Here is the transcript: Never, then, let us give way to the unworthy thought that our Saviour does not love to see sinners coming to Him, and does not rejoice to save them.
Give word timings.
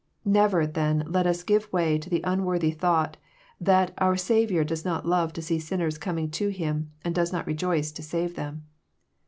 Never, 0.25 0.65
then, 0.65 1.03
let 1.07 1.27
us 1.27 1.43
give 1.43 1.71
way 1.71 1.99
to 1.99 2.09
the 2.09 2.21
unworthy 2.23 2.71
thought 2.71 3.17
that 3.59 3.93
our 3.99 4.17
Saviour 4.17 4.63
does 4.63 4.83
not 4.83 5.05
love 5.05 5.31
to 5.33 5.43
see 5.43 5.59
sinners 5.59 5.99
coming 5.99 6.31
to 6.31 6.47
Him, 6.47 6.89
and 7.05 7.13
does 7.13 7.31
not 7.31 7.45
rejoice 7.45 7.91
to 7.91 8.01
save 8.01 8.33
them. 8.35 8.65